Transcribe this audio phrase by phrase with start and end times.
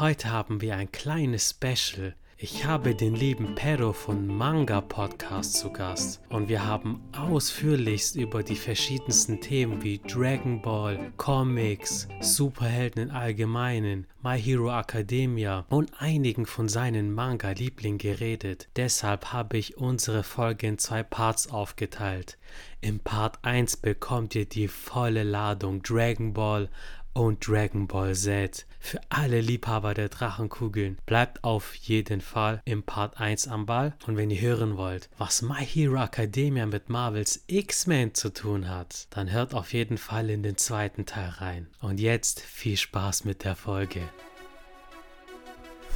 [0.00, 2.14] Heute haben wir ein kleines Special.
[2.36, 8.44] Ich habe den lieben Pero von Manga Podcast zu Gast und wir haben ausführlichst über
[8.44, 16.46] die verschiedensten Themen wie Dragon Ball, Comics, Superhelden im Allgemeinen, My Hero Academia und einigen
[16.46, 18.68] von seinen Manga-Lieblingen geredet.
[18.76, 22.38] Deshalb habe ich unsere Folge in zwei Parts aufgeteilt.
[22.80, 26.68] Im Part 1 bekommt ihr die volle Ladung Dragon Ball,
[27.18, 28.66] und Dragon Ball Z.
[28.78, 33.94] Für alle Liebhaber der Drachenkugeln bleibt auf jeden Fall im Part 1 am Ball.
[34.06, 39.08] Und wenn ihr hören wollt, was My Hero Academia mit Marvels X-Men zu tun hat,
[39.10, 41.66] dann hört auf jeden Fall in den zweiten Teil rein.
[41.80, 44.00] Und jetzt viel Spaß mit der Folge.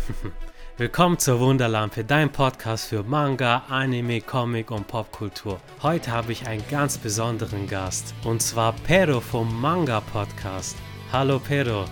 [0.76, 5.60] Willkommen zur Wunderlampe, dein Podcast für Manga, Anime, Comic und Popkultur.
[5.82, 10.76] Heute habe ich einen ganz besonderen Gast, und zwar Pero vom Manga Podcast.
[11.12, 11.84] Hallo Pedro.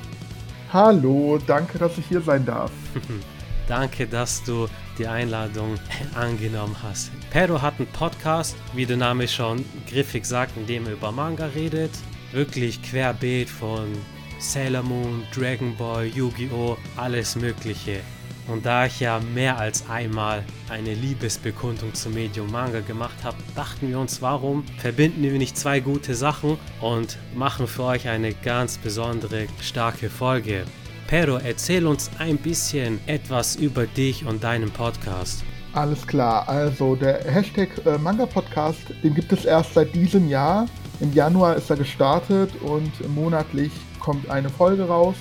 [0.73, 2.73] Hallo, danke, dass ich hier sein darf.
[3.69, 5.75] danke, dass du die Einladung
[6.15, 7.11] angenommen hast.
[7.29, 11.45] Pedro hat einen Podcast, wie der Name schon griffig sagt, in dem er über Manga
[11.55, 11.91] redet.
[12.33, 13.93] Wirklich querbeet von
[14.39, 18.01] Sailor Moon, Dragon Ball, Yu-Gi-Oh!, alles Mögliche.
[18.49, 23.89] Und da ich ja mehr als einmal eine Liebesbekundung zum Medium Manga gemacht habe, dachten
[23.89, 28.79] wir uns, warum verbinden wir nicht zwei gute Sachen und machen für euch eine ganz
[28.79, 30.65] besondere, starke Folge.
[31.07, 35.43] Pero, erzähl uns ein bisschen etwas über dich und deinen Podcast.
[35.73, 40.67] Alles klar, also der Hashtag äh, Manga Podcast, den gibt es erst seit diesem Jahr.
[41.01, 45.15] Im Januar ist er gestartet und monatlich kommt eine Folge raus.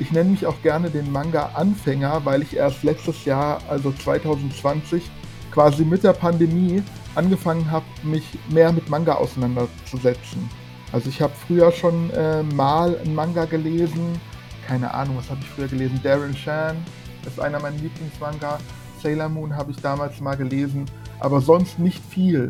[0.00, 5.02] Ich nenne mich auch gerne den Manga-Anfänger, weil ich erst letztes Jahr, also 2020,
[5.50, 6.82] quasi mit der Pandemie
[7.14, 10.48] angefangen habe, mich mehr mit Manga auseinanderzusetzen.
[10.90, 14.18] Also ich habe früher schon äh, mal einen Manga gelesen.
[14.66, 16.00] Keine Ahnung, was habe ich früher gelesen?
[16.02, 16.78] Darren Shan
[17.26, 18.58] ist einer meiner Lieblingsmanga.
[19.02, 20.86] Sailor Moon habe ich damals mal gelesen,
[21.18, 22.48] aber sonst nicht viel.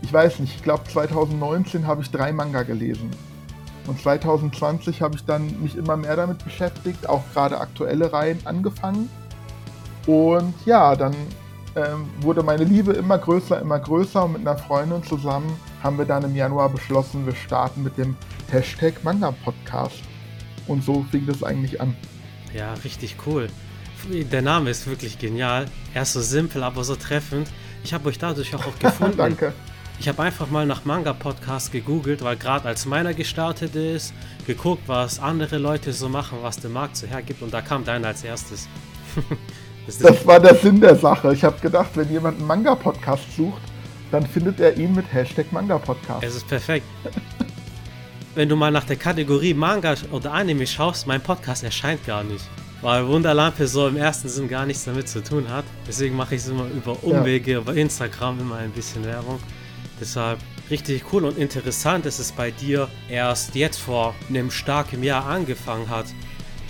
[0.00, 3.10] Ich weiß nicht, ich glaube 2019 habe ich drei Manga gelesen.
[3.86, 9.08] Und 2020 habe ich dann mich immer mehr damit beschäftigt, auch gerade aktuelle Reihen angefangen.
[10.06, 11.14] Und ja, dann
[11.76, 16.04] ähm, wurde meine Liebe immer größer, immer größer und mit einer Freundin zusammen haben wir
[16.04, 18.16] dann im Januar beschlossen, wir starten mit dem
[18.50, 20.00] Hashtag Manga Podcast.
[20.66, 21.96] Und so fing das eigentlich an.
[22.54, 23.48] Ja, richtig cool.
[24.10, 25.66] Der Name ist wirklich genial.
[25.94, 27.48] Er ist so simpel, aber so treffend.
[27.82, 29.16] Ich habe euch dadurch auch, auch gefunden.
[29.16, 29.52] Danke.
[30.00, 34.14] Ich habe einfach mal nach Manga-Podcast gegoogelt, weil gerade als meiner gestartet ist,
[34.46, 38.08] geguckt, was andere Leute so machen, was der Markt so hergibt und da kam deiner
[38.08, 38.66] als erstes.
[39.86, 41.34] das, das war der Sinn der Sache.
[41.34, 43.60] Ich habe gedacht, wenn jemand einen Manga-Podcast sucht,
[44.10, 46.24] dann findet er ihn mit Hashtag Manga-Podcast.
[46.24, 46.86] Es ist perfekt.
[48.34, 52.48] wenn du mal nach der Kategorie Manga oder Anime schaust, mein Podcast erscheint gar nicht.
[52.80, 55.66] Weil Wunderlampe so im ersten Sinn gar nichts damit zu tun hat.
[55.86, 57.58] Deswegen mache ich es immer über Umwege, ja.
[57.58, 59.38] über Instagram immer ein bisschen Werbung.
[60.00, 60.38] Deshalb
[60.70, 65.90] richtig cool und interessant, dass es bei dir erst jetzt vor einem starken Jahr angefangen
[65.90, 66.06] hat.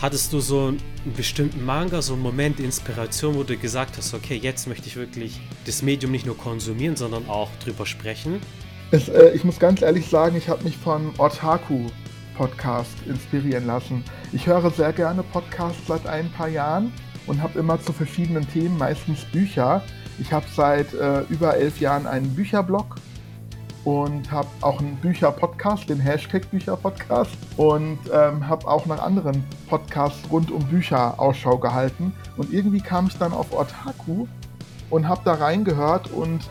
[0.02, 0.80] Hattest du so einen
[1.16, 5.40] bestimmten Manga, so einen Moment Inspiration, wo du gesagt hast, okay, jetzt möchte ich wirklich
[5.66, 8.40] das Medium nicht nur konsumieren, sondern auch drüber sprechen?
[8.90, 11.86] Es, äh, ich muss ganz ehrlich sagen, ich habe mich von Otaku
[12.34, 14.02] Podcast inspirieren lassen.
[14.32, 16.90] Ich höre sehr gerne Podcasts seit ein paar Jahren
[17.26, 19.82] und habe immer zu verschiedenen Themen meistens Bücher.
[20.18, 22.96] Ich habe seit äh, über elf Jahren einen Bücherblog
[23.84, 27.36] und habe auch einen Bücher-Podcast, den Hashtag Bücher-Podcast.
[27.56, 32.12] Und ähm, habe auch nach anderen Podcasts rund um Bücher Ausschau gehalten.
[32.36, 34.26] Und irgendwie kam ich dann auf Otaku
[34.90, 36.48] und habe da reingehört und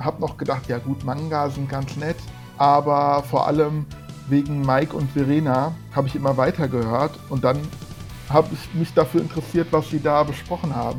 [0.00, 2.16] habe noch gedacht, ja gut, Manga sind ganz nett,
[2.58, 3.86] aber vor allem
[4.28, 7.12] wegen Mike und Verena habe ich immer weiter gehört.
[7.28, 7.58] Und dann
[8.28, 10.98] habe ich mich dafür interessiert, was sie da besprochen haben.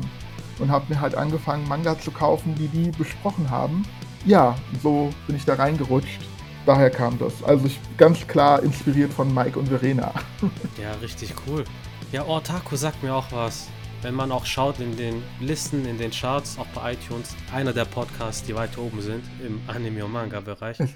[0.58, 3.84] Und habe mir halt angefangen, Manga zu kaufen, die die besprochen haben
[4.26, 6.20] ja, so bin ich da reingerutscht.
[6.66, 7.42] Daher kam das.
[7.44, 10.12] Also ich ganz klar inspiriert von Mike und Verena.
[10.82, 11.64] ja, richtig cool.
[12.10, 13.68] Ja, Otaku sagt mir auch was.
[14.02, 17.84] Wenn man auch schaut in den Listen, in den Charts, auch bei iTunes, einer der
[17.84, 20.78] Podcasts, die weiter oben sind im Anime- und Manga-Bereich.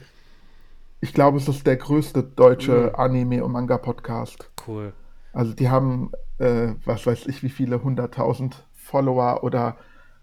[1.02, 2.94] Ich glaube, es ist der größte deutsche mhm.
[2.94, 4.50] Anime- und Manga-Podcast.
[4.66, 4.92] Cool.
[5.32, 9.78] Also die haben, äh, was weiß ich, wie viele hunderttausend Follower oder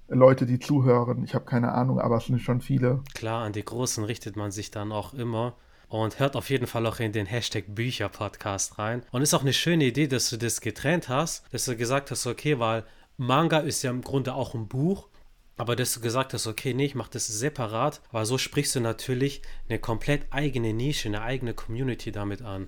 [0.09, 1.24] Leute, die zuhören.
[1.24, 3.01] Ich habe keine Ahnung, aber es sind schon viele.
[3.13, 5.56] Klar, an die Großen richtet man sich dann auch immer.
[5.89, 9.04] Und hört auf jeden Fall auch in den Hashtag Bücher-Podcast rein.
[9.12, 12.27] Und ist auch eine schöne Idee, dass du das getrennt hast, dass du gesagt hast,
[12.27, 12.83] okay, weil
[13.15, 15.07] Manga ist ja im Grunde auch ein Buch.
[15.56, 18.80] Aber dass du gesagt hast, okay, nee, ich mache das separat, weil so sprichst du
[18.80, 22.68] natürlich eine komplett eigene Nische, eine eigene Community damit an.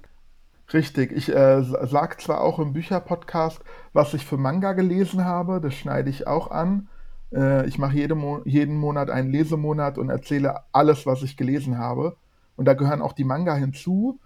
[0.74, 3.60] Richtig, ich äh, sage zwar auch im Bücherpodcast,
[3.94, 6.90] was ich für Manga gelesen habe, das schneide ich auch an.
[7.34, 11.78] Äh, ich mache jede Mo jeden Monat einen Lesemonat und erzähle alles, was ich gelesen
[11.78, 12.16] habe.
[12.56, 14.20] Und da gehören auch die Manga hinzu,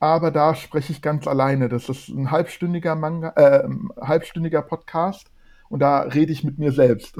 [0.00, 1.68] aber da spreche ich ganz alleine.
[1.68, 3.68] Das ist ein halbstündiger Manga, äh,
[4.00, 5.30] halbstündiger Podcast
[5.68, 7.16] und da rede ich mit mir selbst.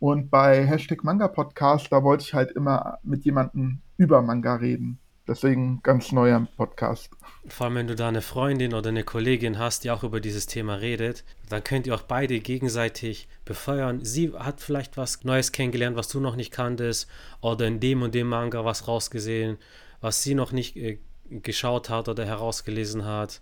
[0.00, 4.98] Und bei Hashtag Manga Podcast, da wollte ich halt immer mit jemandem über Manga reden.
[5.28, 7.10] Deswegen ganz neuer Podcast.
[7.46, 10.46] Vor allem, wenn du da eine Freundin oder eine Kollegin hast, die auch über dieses
[10.46, 14.04] Thema redet, dann könnt ihr auch beide gegenseitig befeuern.
[14.04, 17.08] Sie hat vielleicht was Neues kennengelernt, was du noch nicht kanntest,
[17.40, 19.58] oder in dem und dem Manga was rausgesehen,
[20.00, 20.98] was sie noch nicht äh,
[21.30, 23.40] geschaut hat oder herausgelesen hat.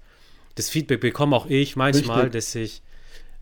[0.54, 2.32] Das Feedback bekomme auch ich manchmal, Richtig.
[2.32, 2.82] dass ich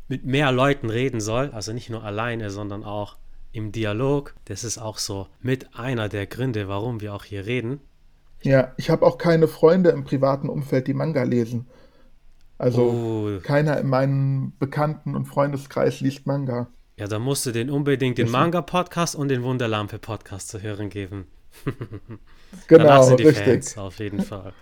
[0.08, 3.16] mit mehr Leuten reden soll, also nicht nur alleine, sondern auch
[3.52, 4.34] im Dialog.
[4.44, 7.80] Das ist auch so mit einer der Gründe, warum wir auch hier reden.
[8.42, 11.66] Ja, ich habe auch keine Freunde im privaten Umfeld, die Manga lesen.
[12.58, 13.40] Also oh.
[13.42, 16.68] keiner in meinem Bekannten- und Freundeskreis liest Manga.
[16.98, 21.26] Ja, da musst du den unbedingt den Manga-Podcast und den Wunderlampe-Podcast zu hören geben.
[22.68, 23.44] genau, Danach sind die richtig.
[23.44, 24.54] Fans auf jeden Fall.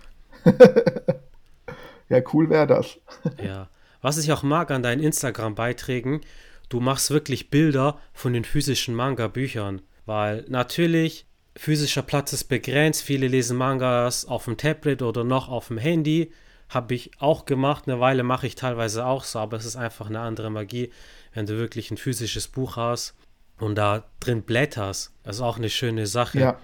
[2.09, 2.97] ja, cool wäre das.
[3.43, 3.69] ja.
[4.01, 6.21] Was ich auch mag an deinen Instagram-Beiträgen,
[6.67, 9.81] du machst wirklich Bilder von den physischen Manga-Büchern.
[10.05, 13.01] Weil natürlich, physischer Platz ist begrenzt.
[13.03, 16.31] Viele lesen Mangas auf dem Tablet oder noch auf dem Handy.
[16.69, 17.83] Habe ich auch gemacht.
[17.87, 20.91] Eine Weile mache ich teilweise auch so, aber es ist einfach eine andere Magie,
[21.33, 23.15] wenn du wirklich ein physisches Buch hast
[23.59, 25.13] und da drin blätterst.
[25.23, 26.39] Das ist auch eine schöne Sache.
[26.39, 26.57] Ja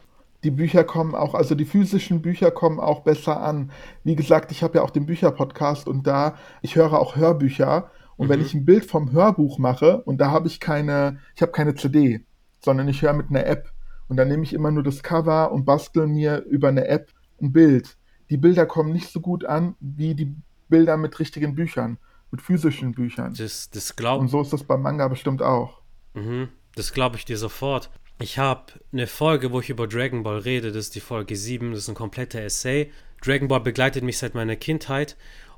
[0.43, 3.71] die Bücher kommen auch, also die physischen Bücher kommen auch besser an.
[4.03, 7.91] Wie gesagt, ich habe ja auch den Bücherpodcast und da, ich höre auch Hörbücher.
[8.17, 8.31] Und mhm.
[8.31, 11.75] wenn ich ein Bild vom Hörbuch mache und da habe ich keine, ich habe keine
[11.75, 12.25] CD,
[12.63, 13.71] sondern ich höre mit einer App.
[14.11, 17.53] Und dann nehme ich immer nur das Cover und bastel mir über eine App ein
[17.53, 17.95] Bild.
[18.29, 20.35] Die Bilder kommen nicht so gut an wie die
[20.67, 21.97] Bilder mit richtigen Büchern,
[22.29, 23.33] mit physischen Büchern.
[23.37, 24.19] Das, das glaub...
[24.19, 25.81] Und so ist das beim Manga bestimmt auch.
[26.13, 26.49] Mhm.
[26.75, 27.89] Das glaube ich dir sofort.
[28.19, 30.73] Ich habe eine Folge, wo ich über Dragon Ball rede.
[30.73, 31.71] Das ist die Folge 7.
[31.71, 32.91] Das ist ein kompletter Essay.
[33.21, 35.15] Dragon Ball begleitet mich seit meiner Kindheit.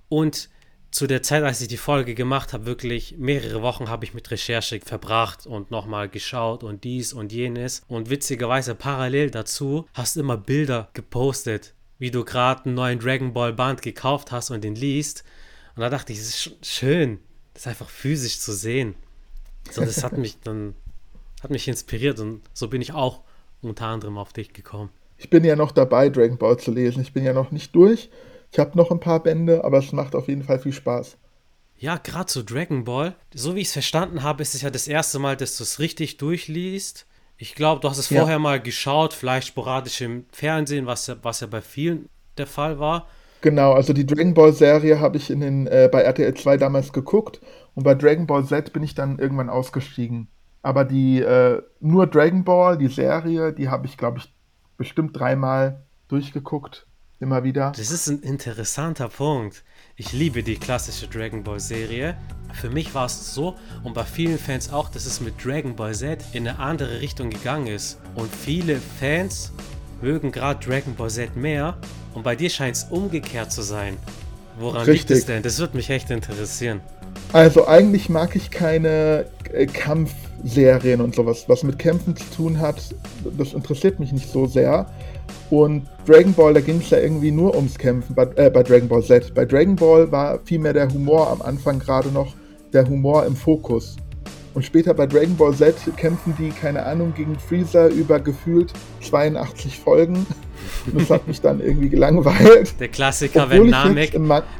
[0.10, 0.52] Und
[0.94, 4.30] zu der Zeit, als ich die Folge gemacht habe, wirklich mehrere Wochen habe ich mit
[4.30, 7.81] Recherche verbracht und nochmal geschaut und dies und jenes.
[7.88, 13.34] Und witzigerweise parallel dazu hast du immer Bilder gepostet, wie du gerade einen neuen Dragon
[13.34, 15.24] Ball Band gekauft hast und den liest.
[15.75, 17.18] Und da dachte ich, es ist schön,
[17.56, 18.94] das einfach physisch zu sehen.
[19.72, 20.75] So, das hat mich dann
[21.42, 23.22] hat mich inspiriert und so bin ich auch
[23.63, 24.92] unter anderem auf dich gekommen.
[25.18, 27.01] Ich bin ja noch dabei, Dragon Ball zu lesen.
[27.01, 28.12] Ich bin ja noch nicht durch.
[28.54, 31.18] Ich habe noch ein paar Bände, aber es macht auf jeden Fall viel Spaß.
[31.76, 33.16] Ja, gerade so Dragon Ball.
[33.34, 35.80] So wie ich es verstanden habe, ist es ja das erste Mal, dass du es
[35.80, 37.08] richtig durchliest.
[37.38, 38.20] Ich glaube, du hast es ja.
[38.20, 42.08] vorher mal geschaut, vielleicht sporadisch im Fernsehen, was ja, was ja bei vielen
[42.38, 43.08] der Fall war.
[43.42, 46.94] Genau, also die Dragon Ball Serie habe ich in den, äh, bei RTL 2 damals
[46.94, 47.42] geguckt
[47.74, 50.28] und bei Dragon Ball Z bin ich dann irgendwann ausgestiegen.
[50.62, 54.32] Aber die äh, nur Dragon Ball, die Serie, die habe ich, glaube ich,
[54.78, 56.86] bestimmt dreimal durchgeguckt.
[57.19, 57.71] Immer wieder.
[57.75, 59.63] Das ist ein interessanter Punkt.
[59.95, 62.18] Ich liebe die klassische Dragon Ball Serie.
[62.54, 65.94] Für mich war es so und bei vielen Fans auch, dass es mit Dragon Ball
[65.94, 68.00] Z in eine andere Richtung gegangen ist.
[68.15, 69.51] Und viele Fans
[70.01, 71.77] mögen gerade Dragon Ball Z mehr
[72.13, 73.98] und bei dir scheint es umgekehrt zu sein.
[74.59, 75.09] Woran Richtig.
[75.09, 75.44] liegt es denn?
[75.44, 76.81] Das würde mich echt interessieren.
[77.31, 81.45] Also eigentlich mag ich keine äh, Kampfserien und sowas.
[81.47, 82.94] Was mit Kämpfen zu tun hat,
[83.38, 84.88] das interessiert mich nicht so sehr.
[85.49, 88.87] Und Dragon Ball, da ging es ja irgendwie nur ums Kämpfen, bei, äh, bei Dragon
[88.87, 89.33] Ball Z.
[89.33, 92.33] Bei Dragon Ball war vielmehr der Humor am Anfang gerade noch
[92.73, 93.95] der Humor im Fokus.
[94.53, 99.80] Und später bei Dragon Ball Z kämpfen die, keine Ahnung, gegen Freezer über gefühlt 82
[99.80, 100.25] Folgen.
[100.85, 102.80] Und das hat mich dann irgendwie gelangweilt.
[102.80, 104.13] Der Klassiker, wenn Namek,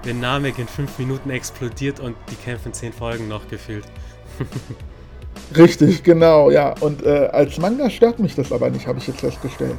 [0.03, 3.86] wenn Namek in 5 Minuten explodiert und die kämpfen 10 Folgen noch gefühlt.
[5.58, 6.74] Richtig, genau, ja.
[6.79, 9.77] Und äh, als Manga stört mich das aber nicht, habe ich jetzt festgestellt.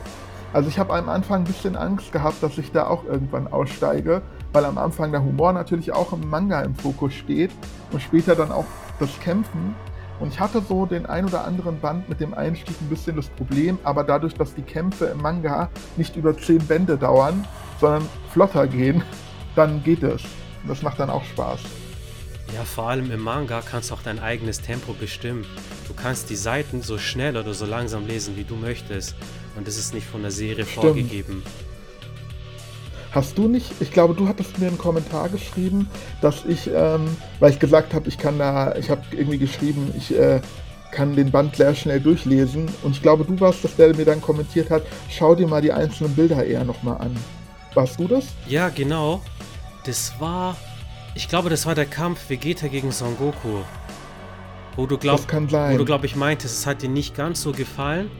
[0.55, 4.23] Also ich habe am Anfang ein bisschen Angst gehabt, dass ich da auch irgendwann aussteige,
[4.53, 7.51] weil am Anfang der Humor natürlich auch im Manga im Fokus steht
[7.91, 8.65] und später dann auch
[9.01, 9.75] das Kämpfen.
[10.21, 13.27] Und ich hatte so den ein oder anderen Band mit dem Einstieg ein bisschen das
[13.31, 17.45] Problem, aber dadurch, dass die Kämpfe im Manga nicht über zehn Bände dauern,
[17.81, 19.03] sondern flotter gehen,
[19.57, 20.23] dann geht es.
[20.63, 21.63] Und das macht dann auch Spaß.
[22.55, 25.45] Ja, vor allem im Manga kannst du auch dein eigenes Tempo bestimmen.
[25.89, 29.17] Du kannst die Seiten so schnell oder so langsam lesen, wie du möchtest.
[29.57, 30.85] Und das ist nicht von der Serie Stimmt.
[30.85, 31.43] vorgegeben.
[33.13, 35.89] Hast du nicht, ich glaube, du hattest mir einen Kommentar geschrieben,
[36.21, 40.19] dass ich, ähm, weil ich gesagt habe, ich kann da, ich habe irgendwie geschrieben, ich
[40.19, 40.41] äh,
[40.91, 42.69] kann den Band sehr schnell durchlesen.
[42.83, 45.73] Und ich glaube, du warst das, der mir dann kommentiert hat, schau dir mal die
[45.73, 47.17] einzelnen Bilder eher nochmal an.
[47.75, 48.27] Warst du das?
[48.49, 49.23] Ja, genau.
[49.85, 50.57] Das war,
[51.15, 53.63] ich glaube, das war der Kampf Vegeta gegen Son Goku.
[54.77, 55.75] Wo du glaub, Das kann sein.
[55.75, 58.11] Wo du, glaube ich, meintest, es hat dir nicht ganz so gefallen.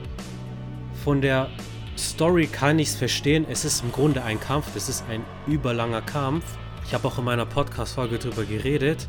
[1.05, 1.51] Von der
[1.99, 3.45] Story kann ich es verstehen.
[3.47, 4.65] Es ist im Grunde ein Kampf.
[4.73, 6.43] Das ist ein überlanger Kampf.
[6.83, 9.07] Ich habe auch in meiner Podcast-Folge darüber geredet.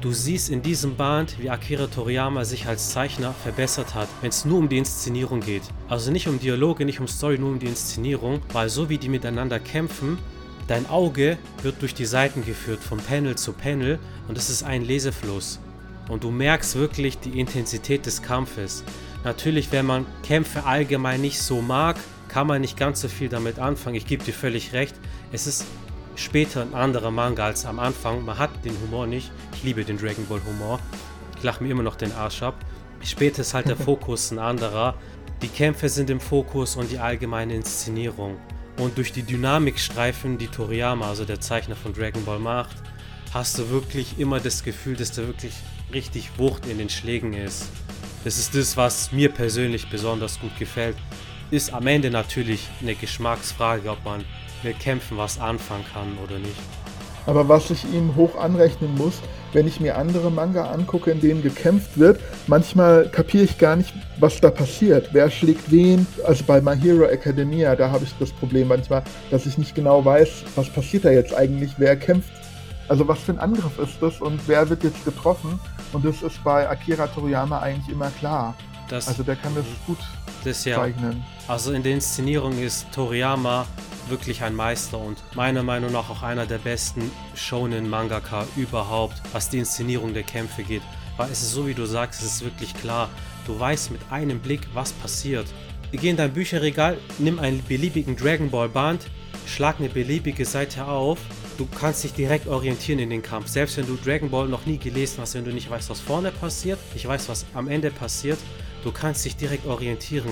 [0.00, 4.44] Du siehst in diesem Band, wie Akira Toriyama sich als Zeichner verbessert hat, wenn es
[4.44, 5.64] nur um die Inszenierung geht.
[5.88, 9.08] Also nicht um Dialoge, nicht um Story, nur um die Inszenierung, weil so wie die
[9.08, 10.18] miteinander kämpfen,
[10.68, 14.84] dein Auge wird durch die Seiten geführt, von Panel zu Panel und es ist ein
[14.84, 15.58] Lesefluss.
[16.08, 18.84] Und du merkst wirklich die Intensität des Kampfes.
[19.24, 21.96] Natürlich, wenn man Kämpfe allgemein nicht so mag,
[22.28, 23.96] kann man nicht ganz so viel damit anfangen.
[23.96, 24.94] Ich gebe dir völlig recht.
[25.32, 25.66] Es ist
[26.16, 28.24] später ein anderer Manga als am Anfang.
[28.24, 29.30] Man hat den Humor nicht.
[29.54, 30.80] Ich liebe den Dragon Ball Humor.
[31.36, 32.54] Ich lache mir immer noch den Arsch ab.
[33.02, 34.94] Später ist halt der Fokus ein anderer.
[35.42, 38.38] Die Kämpfe sind im Fokus und die allgemeine Inszenierung.
[38.78, 42.76] Und durch die Dynamikstreifen, die Toriyama, also der Zeichner von Dragon Ball, macht,
[43.34, 45.54] hast du wirklich immer das Gefühl, dass da wirklich
[45.92, 47.68] richtig Wucht in den Schlägen ist.
[48.24, 50.96] Das ist das, was mir persönlich besonders gut gefällt.
[51.50, 54.24] Ist am Ende natürlich eine Geschmacksfrage, ob man
[54.62, 56.54] mit Kämpfen was anfangen kann oder nicht.
[57.26, 59.14] Aber was ich ihm hoch anrechnen muss,
[59.52, 63.92] wenn ich mir andere Manga angucke, in denen gekämpft wird, manchmal kapiere ich gar nicht,
[64.20, 65.10] was da passiert.
[65.12, 66.06] Wer schlägt wen?
[66.24, 70.04] Also bei My Hero Academia, da habe ich das Problem manchmal, dass ich nicht genau
[70.04, 72.30] weiß, was passiert da jetzt eigentlich, wer kämpft.
[72.88, 75.58] Also was für ein Angriff ist das und wer wird jetzt getroffen?
[75.92, 78.54] Und das ist bei Akira Toriyama eigentlich immer klar.
[78.88, 79.98] Das, Also der kann das gut
[80.44, 80.76] das ja.
[80.76, 81.24] zeichnen.
[81.48, 83.66] Also in der Inszenierung ist Toriyama
[84.08, 89.48] wirklich ein Meister und meiner Meinung nach auch einer der besten Shonen Mangaka überhaupt, was
[89.48, 90.82] die Inszenierung der Kämpfe geht.
[91.16, 93.08] Weil es ist so wie du sagst, es ist wirklich klar.
[93.46, 95.46] Du weißt mit einem Blick, was passiert.
[95.92, 99.06] Geh in dein Bücherregal, nimm einen beliebigen Dragon Ball Band,
[99.46, 101.18] schlag eine beliebige Seite auf.
[101.58, 103.48] Du kannst dich direkt orientieren in den Kampf.
[103.48, 106.32] Selbst wenn du Dragon Ball noch nie gelesen hast, wenn du nicht weißt, was vorne
[106.32, 108.38] passiert, nicht weißt, was am Ende passiert,
[108.82, 110.30] du kannst dich direkt orientieren.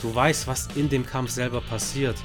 [0.00, 2.16] Du weißt, was in dem Kampf selber passiert.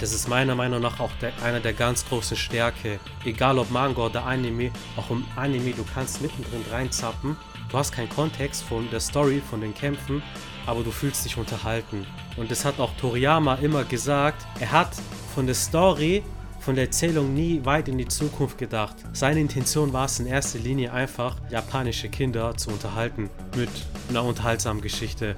[0.00, 2.98] Das ist meiner Meinung nach auch der, einer der ganz großen Stärke.
[3.24, 7.36] Egal ob Manga oder Anime, auch im Anime, du kannst mittendrin reinzappen.
[7.70, 10.22] Du hast keinen Kontext von der Story, von den Kämpfen,
[10.66, 12.06] aber du fühlst dich unterhalten.
[12.36, 14.46] Und das hat auch Toriyama immer gesagt.
[14.60, 14.90] Er hat
[15.34, 16.22] von der Story,
[16.66, 18.96] von der Erzählung nie weit in die Zukunft gedacht.
[19.12, 23.68] Seine Intention war es in erster Linie einfach, japanische Kinder zu unterhalten mit
[24.10, 25.36] einer unterhaltsamen Geschichte.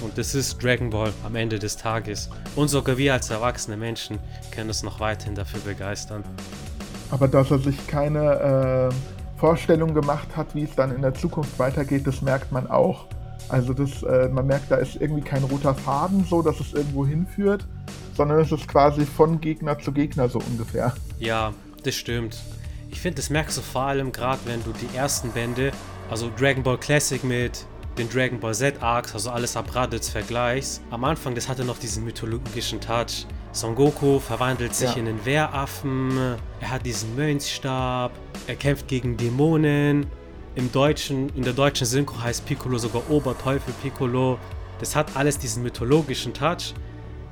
[0.00, 2.30] Und das ist Dragon Ball am Ende des Tages.
[2.54, 4.20] Und sogar wir als erwachsene Menschen
[4.52, 6.22] können uns noch weiterhin dafür begeistern.
[7.10, 11.58] Aber dass er sich keine äh, Vorstellung gemacht hat, wie es dann in der Zukunft
[11.58, 13.06] weitergeht, das merkt man auch.
[13.48, 17.04] Also das, äh, man merkt, da ist irgendwie kein roter Faden so, dass es irgendwo
[17.04, 17.66] hinführt,
[18.16, 20.94] sondern es ist quasi von Gegner zu Gegner so ungefähr.
[21.18, 21.52] Ja,
[21.82, 22.36] das stimmt.
[22.90, 25.72] Ich finde, das merkst du vor allem gerade, wenn du die ersten Bände,
[26.10, 27.66] also Dragon Ball Classic mit
[27.98, 30.80] den Dragon Ball Z Arcs, also alles ab Raditz vergleichst.
[30.90, 33.26] Am Anfang, das hatte noch diesen mythologischen Touch.
[33.52, 34.96] Son Goku verwandelt sich Ja.
[34.96, 38.10] in einen Wehraffen, er hat diesen Mönchstab,
[38.48, 40.06] er kämpft gegen Dämonen.
[40.56, 44.38] Im Deutschen, in der deutschen Synchro heißt Piccolo sogar Oberteufel Piccolo.
[44.78, 46.74] Das hat alles diesen mythologischen Touch.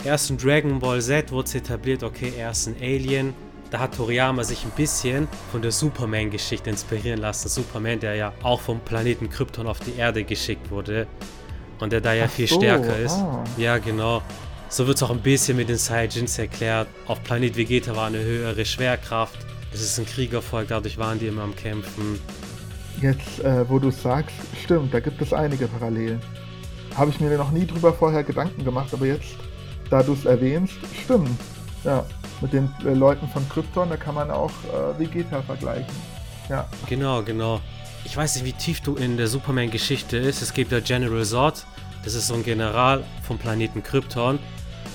[0.05, 3.35] Erst in Dragon Ball Z wurde es etabliert, okay, er ist ein Alien.
[3.71, 7.49] Da hat Toriyama sich ein bisschen von der Superman-Geschichte inspirieren lassen.
[7.49, 11.07] Superman, der ja auch vom Planeten Krypton auf die Erde geschickt wurde.
[11.81, 13.13] Und der da ja Ach viel so, stärker ist.
[13.13, 13.45] ah.
[13.57, 14.23] Ja, genau.
[14.69, 16.89] So wird es auch ein bisschen mit den Saiyajins erklärt.
[17.07, 19.39] Auf Planet Vegeta war eine höhere Schwerkraft.
[19.73, 22.19] Es ist ein Kriegervolk, dadurch waren die immer am Kämpfen.
[23.01, 26.21] Jetzt, äh, wo du sagst, stimmt, da gibt es einige Parallelen.
[26.95, 29.37] Habe ich mir noch nie drüber vorher Gedanken gemacht, aber jetzt,
[29.93, 31.29] da du es erwähnst, stimmt.
[31.85, 32.05] Ja,
[32.41, 35.95] mit den äh, Leuten von Krypton, da kann man auch äh, Vegeta vergleichen.
[36.49, 37.61] Ja, Genau, genau.
[38.05, 40.43] Ich weiß nicht, wie tief du in der Superman-Geschichte ist.
[40.43, 41.67] Es gibt ja General Zod.
[42.05, 44.39] Das ist so ein General vom Planeten Krypton,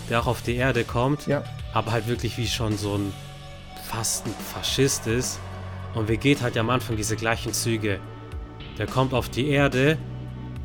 [0.09, 1.27] der auch auf die Erde kommt.
[1.27, 3.13] ja, aber halt wirklich wie schon so ein
[3.83, 5.39] fast ein Faschist ist.
[5.93, 7.99] Und Vegeta hat ja am Anfang diese gleichen Züge.
[8.77, 9.97] Der kommt auf die Erde,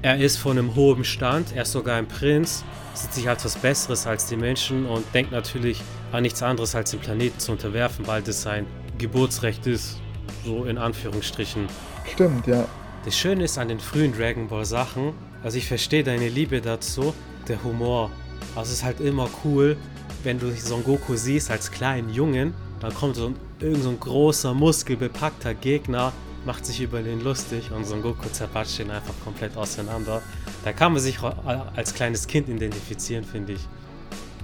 [0.03, 3.57] er ist von einem hohen Stand, er ist sogar ein Prinz, sieht sich als was
[3.57, 5.81] Besseres als die Menschen und denkt natürlich
[6.11, 8.67] an nichts anderes als den Planeten zu unterwerfen, weil das sein
[8.99, 10.01] Geburtsrecht ist,
[10.45, 11.67] so in Anführungsstrichen.
[12.13, 12.67] stimmt, ja.
[13.05, 17.15] Das Schöne ist an den frühen Dragon Ball Sachen, also ich verstehe deine Liebe dazu,
[17.49, 18.11] der Humor.
[18.55, 19.77] Also es ist halt immer cool,
[20.25, 24.01] wenn du Son Goku siehst als kleinen Jungen, dann kommt so ein, irgend so ein
[24.01, 26.13] großer, muskelbepackter Gegner,
[26.45, 30.23] macht sich über den lustig und Son Goku zerpatscht ihn einfach komplett auseinander.
[30.65, 31.19] Da kann man sich
[31.77, 33.69] als kleines Kind identifizieren, finde ich.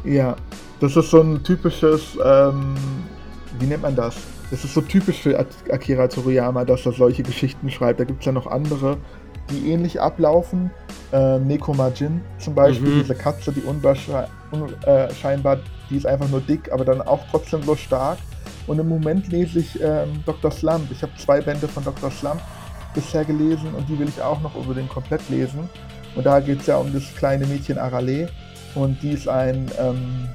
[0.05, 0.37] Ja,
[0.81, 2.76] das ist so ein typisches, ähm,
[3.59, 4.17] wie nennt man das?
[4.50, 5.38] Das ist so typisch für
[5.71, 8.00] Akira Toriyama, dass er solche Geschichten schreibt.
[8.00, 8.97] Da gibt es ja noch andere,
[9.50, 10.71] die ähnlich ablaufen.
[11.12, 13.00] Äh, Nekomajin zum Beispiel, mhm.
[13.00, 14.26] diese Katze, die unscheinbar,
[15.55, 15.59] äh,
[15.90, 18.19] die ist einfach nur dick, aber dann auch trotzdem so stark.
[18.69, 20.51] Und im Moment lese ich ähm, Dr.
[20.51, 20.91] Slump.
[20.93, 22.11] Ich habe zwei Bände von Dr.
[22.11, 22.41] Slump
[22.95, 25.69] bisher gelesen und die will ich auch noch unbedingt komplett lesen.
[26.15, 28.29] Und da geht es ja um das kleine Mädchen Arale.
[28.75, 30.29] Und die ist ein ähm,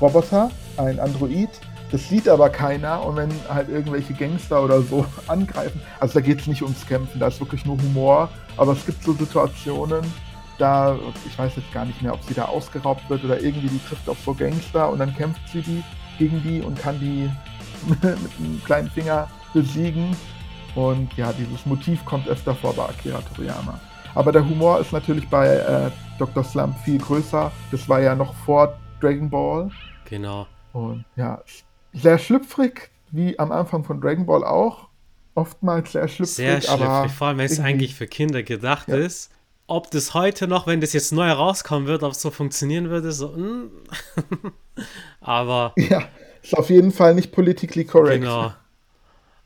[0.00, 1.48] Roboter, ein Android.
[1.90, 3.04] Das sieht aber keiner.
[3.04, 7.18] Und wenn halt irgendwelche Gangster oder so angreifen, also da geht es nicht ums Kämpfen,
[7.18, 8.28] da ist wirklich nur Humor.
[8.56, 10.04] Aber es gibt so Situationen,
[10.58, 10.96] da,
[11.26, 14.08] ich weiß jetzt gar nicht mehr, ob sie da ausgeraubt wird oder irgendwie die trifft
[14.08, 15.82] auf so Gangster und dann kämpft sie die
[16.18, 17.28] gegen die und kann die
[17.86, 20.16] mit einem kleinen Finger besiegen.
[20.74, 23.78] Und ja, dieses Motiv kommt öfter vor bei Akira Toriyama.
[24.14, 26.44] Aber der Humor ist natürlich bei äh, Dr.
[26.44, 27.50] Slump viel größer.
[27.70, 29.70] Das war ja noch vor Dragon Ball.
[30.08, 30.46] Genau.
[30.72, 31.42] Und ja,
[31.92, 34.88] sehr schlüpfrig, wie am Anfang von Dragon Ball auch.
[35.34, 36.34] Oftmals sehr schlüpfrig.
[36.34, 38.96] Sehr schlüpfrig, vor allem wenn es eigentlich für Kinder gedacht ja.
[38.96, 39.30] ist.
[39.66, 43.12] Ob das heute noch, wenn das jetzt neu herauskommen wird, ob es so funktionieren würde,
[43.12, 43.28] so.
[43.28, 43.70] Mm.
[45.20, 45.72] aber.
[45.78, 46.02] Ja,
[46.42, 48.20] ist auf jeden Fall nicht politically correct.
[48.20, 48.52] Genau.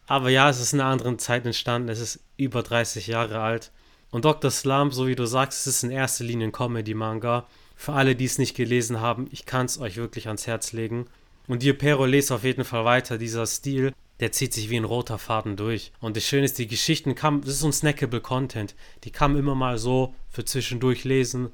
[0.06, 1.88] Aber ja, es ist in einer anderen Zeit entstanden.
[1.88, 3.72] Es ist über 30 Jahre alt.
[4.10, 4.50] Und Dr.
[4.50, 7.46] Slump, so wie du sagst, es ist in erster Linie ein Comedy-Manga.
[7.74, 11.06] Für alle, die es nicht gelesen haben, ich kann es euch wirklich ans Herz legen.
[11.48, 13.18] Und Dio Pero lest auf jeden Fall weiter.
[13.18, 15.92] Dieser Stil, der zieht sich wie ein roter Faden durch.
[16.00, 18.74] Und das Schöne ist, die Geschichten kamen, das ist so ein snackable Content.
[19.04, 21.50] Die kann man immer mal so für zwischendurch lesen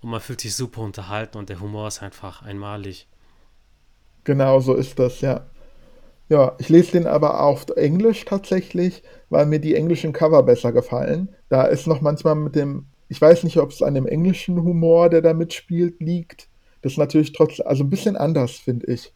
[0.00, 3.06] und man fühlt sich super unterhalten und der Humor ist einfach einmalig.
[4.24, 5.46] Genau so ist das, ja.
[6.28, 11.34] Ja, ich lese den aber auf Englisch tatsächlich, weil mir die englischen Cover besser gefallen.
[11.48, 15.10] Da ist noch manchmal mit dem, ich weiß nicht, ob es an dem englischen Humor,
[15.10, 16.48] der da mitspielt, liegt.
[16.80, 19.12] Das ist natürlich trotzdem, also ein bisschen anders, finde ich,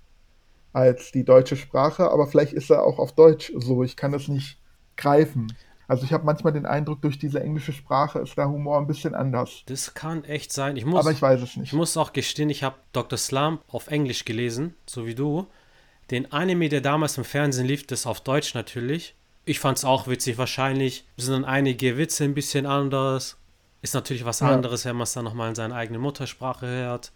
[0.72, 3.82] als die deutsche Sprache, aber vielleicht ist er auch auf Deutsch so.
[3.82, 4.58] Ich kann das nicht
[4.96, 5.52] greifen.
[5.88, 9.14] Also ich habe manchmal den Eindruck, durch diese englische Sprache ist der Humor ein bisschen
[9.14, 9.62] anders.
[9.66, 10.76] Das kann echt sein.
[10.76, 11.68] Ich muss, aber ich weiß es nicht.
[11.68, 13.18] Ich muss auch gestehen, ich habe Dr.
[13.18, 15.46] Slump auf Englisch gelesen, so wie du.
[16.10, 19.14] Den Anime, der damals im Fernsehen lief, das auf Deutsch natürlich.
[19.44, 20.38] Ich fand es auch witzig.
[20.38, 23.38] Wahrscheinlich sind dann einige Witze ein bisschen anders.
[23.80, 24.50] Ist natürlich was ja.
[24.50, 27.12] anderes, wenn man es dann nochmal in seiner eigenen Muttersprache hört.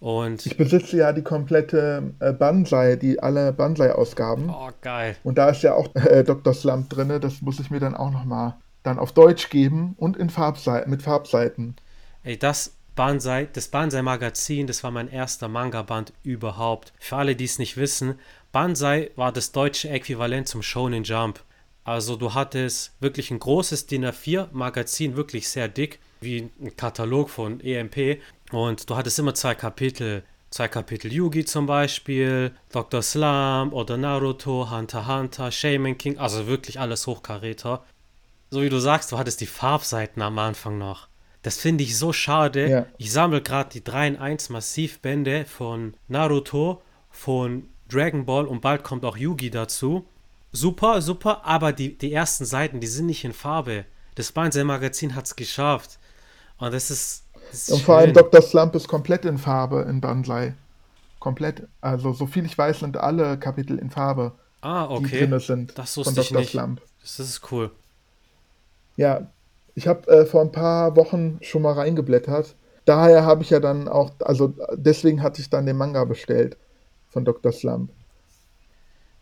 [0.00, 4.48] Und ich besitze ja die komplette äh, Banzai, die alle Banzai-Ausgaben.
[4.48, 5.16] Oh, geil.
[5.22, 6.54] Und da ist ja auch äh, Dr.
[6.54, 7.20] Slump drin.
[7.20, 11.02] Das muss ich mir dann auch nochmal dann auf Deutsch geben und in Farbseiten, mit
[11.02, 11.76] Farbseiten.
[12.22, 16.94] Ey, das Banzai, das Banzai Magazin, das war mein erster Manga-Band überhaupt.
[16.98, 18.18] Für alle, die es nicht wissen,
[18.52, 21.44] Banzai war das deutsche Äquivalent zum Shonen Jump.
[21.84, 27.30] Also du hattest wirklich ein großes DIN A4 Magazin, wirklich sehr dick, wie ein Katalog
[27.30, 28.20] von EMP
[28.52, 30.22] und du hattest immer zwei Kapitel.
[30.50, 33.02] Zwei Kapitel Yugi zum Beispiel, Dr.
[33.02, 37.84] Slump oder Naruto, Hunter Hunter, Shaman King, also wirklich alles Hochkaräter.
[38.50, 41.06] So wie du sagst, du hattest die Farbseiten am Anfang noch.
[41.42, 42.68] Das finde ich so schade.
[42.68, 42.86] Ja.
[42.98, 48.82] Ich sammle gerade die 3 in 1 Massivbände von Naruto, von Dragon Ball und bald
[48.82, 50.06] kommt auch Yugi dazu.
[50.52, 53.84] Super, super, aber die, die ersten Seiten, die sind nicht in Farbe.
[54.16, 55.98] Das Banzai Magazin hat es geschafft.
[56.60, 57.24] Und das ist
[57.68, 58.42] und vor allem Dr.
[58.42, 60.54] Slump ist komplett in Farbe in Banzai.
[61.18, 61.66] Komplett.
[61.80, 64.32] Also, so viel ich weiß, sind alle Kapitel in Farbe.
[64.60, 65.24] Ah, okay.
[65.24, 66.24] Die drin sind das wusste von Dr.
[66.24, 66.50] Ich nicht.
[66.50, 66.80] Slump.
[67.00, 67.70] Das ist cool.
[68.96, 69.26] Ja,
[69.74, 72.54] ich habe äh, vor ein paar Wochen schon mal reingeblättert.
[72.84, 76.56] Daher habe ich ja dann auch, also deswegen hatte ich dann den Manga bestellt
[77.08, 77.52] von Dr.
[77.52, 77.90] Slump.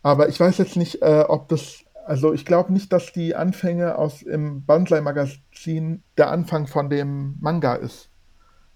[0.01, 3.95] Aber ich weiß jetzt nicht, äh, ob das also ich glaube nicht, dass die Anfänge
[3.95, 8.09] aus im Banzai-Magazin der Anfang von dem Manga ist.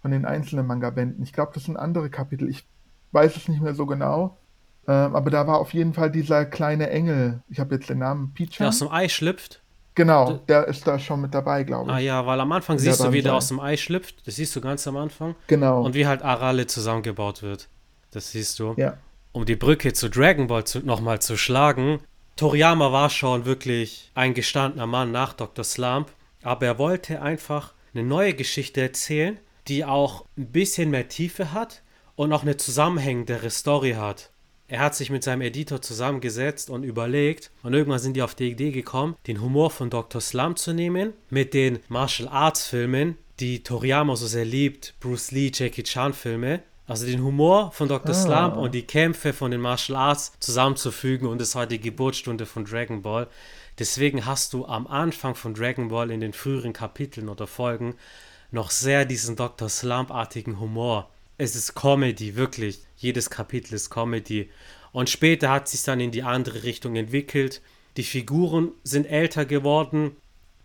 [0.04, 1.24] Von den einzelnen Manga-Bänden.
[1.24, 2.48] Ich glaube, das sind andere Kapitel.
[2.48, 2.68] Ich
[3.12, 4.38] weiß es nicht mehr so genau.
[4.88, 7.42] Ähm, aber da war auf jeden Fall dieser kleine Engel.
[7.50, 8.58] Ich habe jetzt den Namen Peach.
[8.60, 9.64] Der aus dem Ei schlüpft.
[9.96, 11.96] Genau, der ist da schon mit dabei, glaube ich.
[11.96, 14.28] Ah ja, weil am Anfang siehst du, wie der aus dem Ei schlüpft.
[14.28, 15.34] Das siehst du ganz am Anfang.
[15.48, 15.84] Genau.
[15.84, 17.68] Und wie halt Arale zusammengebaut wird.
[18.12, 18.76] Das siehst du.
[18.78, 18.98] Ja.
[19.32, 22.00] Um die Brücke zu Dragon Ball nochmal zu schlagen,
[22.36, 25.64] Toriyama war schon wirklich ein gestandener Mann nach Dr.
[25.64, 31.54] Slump, aber er wollte einfach eine neue Geschichte erzählen, die auch ein bisschen mehr Tiefe
[31.54, 31.84] hat
[32.16, 34.32] und auch eine zusammenhängendere Story hat.
[34.68, 38.50] Er hat sich mit seinem Editor zusammengesetzt und überlegt und irgendwann sind die auf die
[38.50, 40.20] Idee gekommen, den Humor von Dr.
[40.20, 45.52] Slump zu nehmen mit den Martial Arts Filmen, die Toriyama so sehr liebt, Bruce Lee,
[45.54, 48.12] Jackie Chan Filme also den Humor von Dr.
[48.12, 48.14] Ah.
[48.14, 52.66] Slump und die Kämpfe von den Martial Arts zusammenzufügen und es war die Geburtsstunde von
[52.66, 53.28] Dragon Ball.
[53.80, 57.96] Deswegen hast du am Anfang von Dragon Ball in den früheren Kapiteln oder Folgen
[58.52, 59.68] noch sehr diesen Dr.
[59.68, 61.10] Slump-artigen Humor.
[61.38, 62.80] Es ist Comedy, wirklich.
[62.98, 64.50] Jedes Kapitel ist Comedy.
[64.92, 67.62] Und später hat sich dann in die andere Richtung entwickelt.
[67.98, 70.16] Die Figuren sind älter geworden.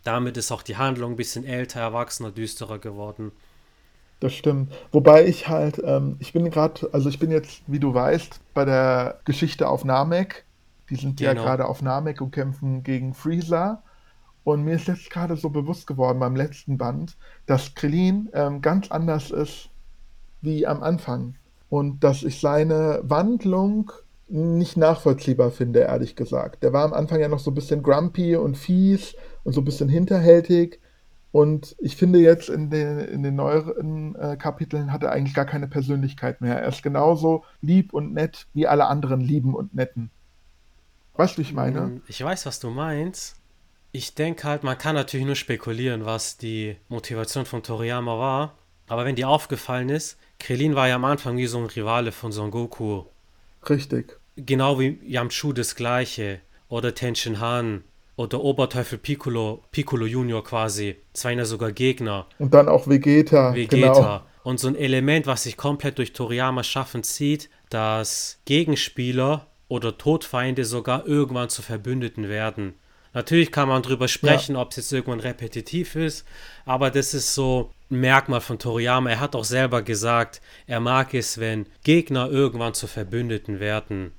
[0.03, 3.31] Damit ist auch die Handlung ein bisschen älter, erwachsener, düsterer geworden.
[4.19, 4.73] Das stimmt.
[4.91, 8.65] Wobei ich halt, ähm, ich bin gerade, also ich bin jetzt, wie du weißt, bei
[8.65, 10.45] der Geschichte auf Namek.
[10.89, 11.31] Die sind genau.
[11.31, 13.81] ja gerade auf Namek und kämpfen gegen Freezer.
[14.43, 18.89] Und mir ist jetzt gerade so bewusst geworden beim letzten Band, dass Krillin ähm, ganz
[18.91, 19.69] anders ist
[20.41, 21.35] wie am Anfang.
[21.69, 23.91] Und dass ich seine Wandlung
[24.27, 26.63] nicht nachvollziehbar finde, ehrlich gesagt.
[26.63, 29.65] Der war am Anfang ja noch so ein bisschen grumpy und fies und so ein
[29.65, 30.79] bisschen hinterhältig.
[31.31, 35.45] Und ich finde jetzt in den, in den neueren äh, Kapiteln hat er eigentlich gar
[35.45, 36.59] keine Persönlichkeit mehr.
[36.59, 40.09] Er ist genauso lieb und nett wie alle anderen lieben und netten.
[41.13, 41.81] Weißt du, ich meine?
[41.81, 43.35] Mm, ich weiß, was du meinst.
[43.91, 48.55] Ich denke halt, man kann natürlich nur spekulieren, was die Motivation von Toriyama war.
[48.87, 52.31] Aber wenn dir aufgefallen ist, Krillin war ja am Anfang wie so ein Rivale von
[52.31, 53.03] Son Goku.
[53.69, 54.19] Richtig.
[54.35, 56.39] Genau wie Yamchu das gleiche.
[56.69, 57.83] Oder Tenshin Han
[58.19, 60.97] oder Oberteufel Piccolo, Piccolo Junior quasi.
[61.13, 62.25] Das waren ja sogar Gegner.
[62.37, 63.55] Und dann auch Vegeta.
[63.55, 63.93] Vegeta.
[63.93, 64.21] Genau.
[64.43, 70.65] Und so ein Element, was sich komplett durch Toriyama schaffen zieht, dass Gegenspieler oder Todfeinde
[70.65, 72.73] sogar irgendwann zu Verbündeten werden.
[73.13, 74.61] Natürlich kann man darüber sprechen, ja.
[74.61, 76.25] ob es jetzt irgendwann repetitiv ist,
[76.65, 79.11] aber das ist so ein Merkmal von Toriyama.
[79.11, 84.11] Er hat auch selber gesagt, er mag es, wenn Gegner irgendwann zu Verbündeten werden.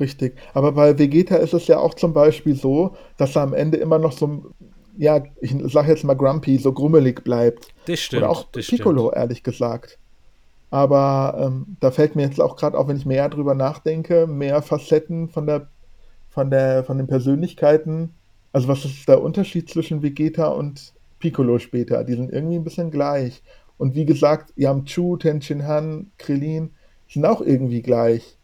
[0.00, 0.38] Richtig.
[0.54, 3.98] Aber bei Vegeta ist es ja auch zum Beispiel so, dass er am Ende immer
[3.98, 4.52] noch so,
[4.96, 7.68] ja, ich sag jetzt mal grumpy, so grummelig bleibt.
[7.86, 8.22] Das stimmt.
[8.22, 9.16] Oder auch Piccolo, stimmt.
[9.16, 9.98] ehrlich gesagt.
[10.70, 14.60] Aber ähm, da fällt mir jetzt auch gerade, auch wenn ich mehr drüber nachdenke, mehr
[14.62, 15.68] Facetten von der,
[16.28, 18.14] von der, von den Persönlichkeiten.
[18.52, 22.04] Also was ist der Unterschied zwischen Vegeta und Piccolo später?
[22.04, 23.42] Die sind irgendwie ein bisschen gleich.
[23.78, 26.70] Und wie gesagt, Yamchu, Tenshin Han, Krillin
[27.08, 28.37] sind auch irgendwie gleich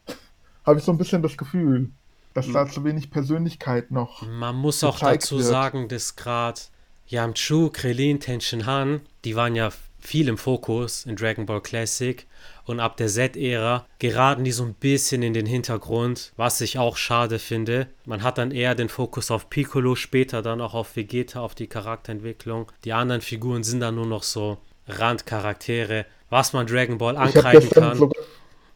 [0.64, 1.90] habe ich so ein bisschen das Gefühl,
[2.34, 4.22] dass da zu wenig Persönlichkeit noch.
[4.26, 5.46] Man muss auch dazu wird.
[5.46, 6.60] sagen, dass gerade
[7.06, 12.26] Yamchu, Krillin, Tenshin Han, die waren ja viel im Fokus in Dragon Ball Classic
[12.66, 16.96] und ab der Z-Ära geraten die so ein bisschen in den Hintergrund, was ich auch
[16.96, 17.86] schade finde.
[18.04, 21.68] Man hat dann eher den Fokus auf Piccolo, später dann auch auf Vegeta, auf die
[21.68, 22.70] Charakterentwicklung.
[22.84, 27.96] Die anderen Figuren sind dann nur noch so Randcharaktere, was man Dragon Ball ankreiden kann.
[27.96, 28.22] Sogar,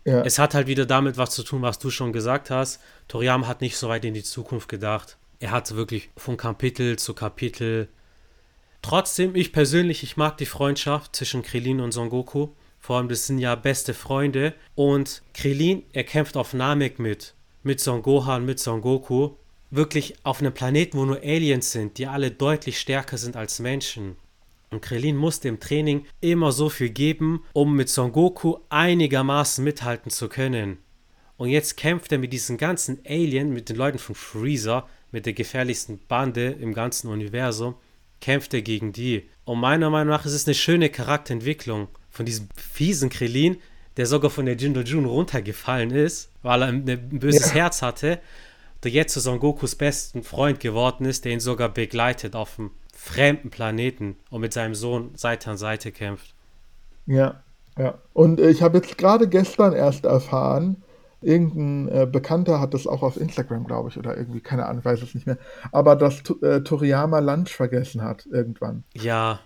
[0.08, 0.22] ja.
[0.22, 2.80] Es hat halt wieder damit was zu tun, was du schon gesagt hast.
[3.08, 5.18] Toriyama hat nicht so weit in die Zukunft gedacht.
[5.38, 7.88] Er hat wirklich von Kapitel zu Kapitel.
[8.80, 12.48] Trotzdem, ich persönlich, ich mag die Freundschaft zwischen Krillin und Son Goku.
[12.80, 14.54] Vor allem, das sind ja beste Freunde.
[14.74, 17.34] Und Krillin, er kämpft auf Namek mit.
[17.62, 19.32] Mit Son Gohan, mit Son Goku.
[19.70, 24.16] Wirklich auf einem Planeten, wo nur Aliens sind, die alle deutlich stärker sind als Menschen.
[24.70, 30.10] Und Krillin musste im Training immer so viel geben, um mit Son Goku einigermaßen mithalten
[30.10, 30.78] zu können.
[31.36, 35.32] Und jetzt kämpft er mit diesen ganzen Alien, mit den Leuten von Freezer, mit der
[35.32, 37.76] gefährlichsten Bande im ganzen Universum,
[38.20, 39.28] kämpft er gegen die.
[39.44, 43.58] Und meiner Meinung nach ist es eine schöne Charakterentwicklung von diesem fiesen Krillin,
[43.96, 47.54] der sogar von der Jindo Jun runtergefallen ist, weil er ein böses ja.
[47.54, 48.20] Herz hatte,
[48.82, 52.70] der jetzt zu Son Gokus besten Freund geworden ist, der ihn sogar begleitet auf dem
[53.08, 56.34] fremden Planeten und mit seinem Sohn Seite an Seite kämpft.
[57.06, 57.42] Ja,
[57.78, 57.94] ja.
[58.12, 60.82] Und äh, ich habe jetzt gerade gestern erst erfahren,
[61.20, 65.02] irgendein äh, Bekannter hat das auch auf Instagram, glaube ich, oder irgendwie, keine Ahnung, weiß
[65.02, 65.38] es nicht mehr,
[65.72, 68.84] aber dass äh, Toriyama Lunch vergessen hat irgendwann.
[68.94, 69.40] Ja.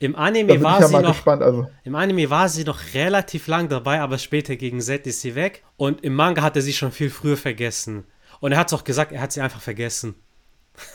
[0.00, 1.68] Im Anime war ja sie noch gespannt, also.
[1.82, 5.64] Im Anime war sie noch relativ lang dabei, aber später gegen Z ist sie weg
[5.76, 8.04] und im Manga hat er sie schon viel früher vergessen.
[8.38, 10.14] Und er hat es auch gesagt, er hat sie einfach vergessen.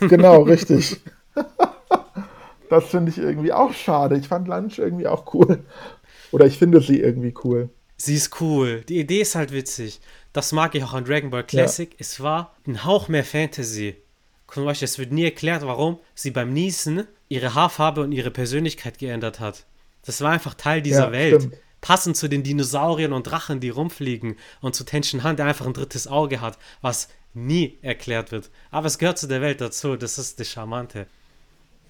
[0.00, 1.02] Genau, richtig.
[2.68, 4.16] Das finde ich irgendwie auch schade.
[4.16, 5.64] Ich fand Lunch irgendwie auch cool.
[6.32, 7.70] Oder ich finde sie irgendwie cool.
[7.96, 8.82] Sie ist cool.
[8.88, 10.00] Die Idee ist halt witzig.
[10.32, 11.90] Das mag ich auch an Dragon Ball Classic.
[11.90, 11.96] Ja.
[12.00, 13.96] Es war ein Hauch mehr Fantasy.
[14.52, 18.98] Zum Beispiel, es wird nie erklärt, warum sie beim Niesen ihre Haarfarbe und ihre Persönlichkeit
[18.98, 19.64] geändert hat.
[20.04, 21.42] Das war einfach Teil dieser ja, Welt.
[21.42, 21.58] Stimmt.
[21.80, 25.74] Passend zu den Dinosauriern und Drachen, die rumfliegen und zu Tenshin Han, der einfach ein
[25.74, 28.50] drittes Auge hat, was nie erklärt wird.
[28.70, 29.96] Aber es gehört zu der Welt dazu.
[29.96, 31.06] Das ist das Charmante.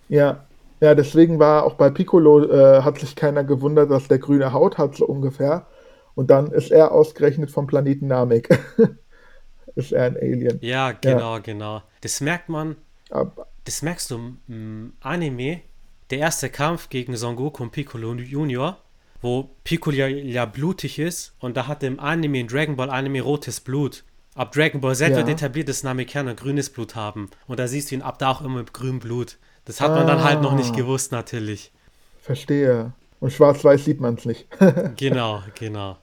[0.09, 0.47] Ja,
[0.85, 4.77] ja, deswegen war auch bei Piccolo, äh, hat sich keiner gewundert, dass der grüne Haut
[4.77, 5.67] hat, so ungefähr.
[6.15, 8.51] Und dann ist er ausgerechnet vom Planeten Namek.
[9.77, 10.59] ist er ein Alien.
[10.61, 11.39] Ja, genau, ja.
[11.39, 11.83] genau.
[12.03, 12.77] Das merkt man,
[13.11, 15.63] Aber, das merkst du im Anime,
[16.11, 18.77] der erste Kampf gegen Son Goku und Piccolo Junior,
[19.23, 23.23] wo Piccolo ja, ja, blutig ist und da hat im Anime, in Dragon Ball Anime
[23.23, 24.05] rotes Blut.
[24.35, 25.17] Ab Dragon Ball Z ja.
[25.17, 27.31] wird etabliert, dass Namekianer grünes Blut haben.
[27.47, 29.39] Und da siehst du ihn ab da auch immer mit grünem Blut.
[29.65, 30.77] Das hat ah, man dann halt noch nicht ah.
[30.77, 31.73] gewusst, natürlich.
[32.21, 32.93] Verstehe.
[33.21, 34.47] Und schwarz-weiß sieht man es nicht.
[34.97, 35.99] genau, genau.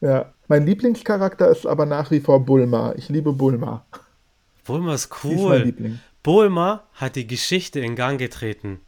[0.00, 0.32] Ja.
[0.48, 2.94] Mein Lieblingscharakter ist aber nach wie vor Bulma.
[2.96, 3.84] Ich liebe Bulma.
[4.64, 5.56] Bulma ist Die ist mein cool.
[5.58, 6.00] Liebling.
[6.22, 8.80] Bulma hat die Geschichte in Gang getreten.